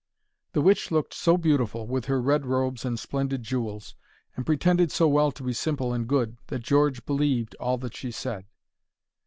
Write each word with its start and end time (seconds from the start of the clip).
The 0.53 0.61
witch 0.63 0.89
looked 0.89 1.13
so 1.13 1.37
beautiful, 1.37 1.85
with 1.85 2.05
her 2.05 2.19
red 2.19 2.43
robes 2.47 2.85
and 2.85 2.97
splendid 2.97 3.43
jewels, 3.43 3.93
and 4.35 4.47
pretended 4.47 4.91
so 4.91 5.07
well 5.07 5.31
to 5.31 5.43
be 5.43 5.53
simple 5.53 5.93
and 5.93 6.07
good, 6.07 6.37
that 6.47 6.63
George 6.63 7.05
believed 7.05 7.53
all 7.59 7.77
that 7.77 7.95
she 7.95 8.09
said. 8.09 8.45